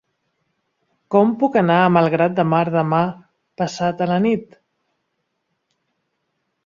Com 1.15 1.33
puc 1.43 1.57
anar 1.61 1.75
a 1.81 1.91
Malgrat 1.97 2.39
de 2.39 2.45
Mar 2.53 2.63
demà 2.77 3.03
passat 3.63 4.03
a 4.07 4.09
la 4.15 4.19
nit? 4.27 4.59